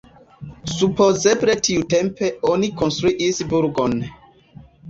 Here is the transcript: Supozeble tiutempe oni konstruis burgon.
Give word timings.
Supozeble 0.75 1.55
tiutempe 1.69 2.31
oni 2.55 2.71
konstruis 2.83 3.45
burgon. 3.53 3.95